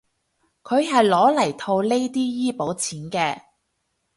[0.63, 3.39] 佢係攞嚟套呢啲醫保錢嘅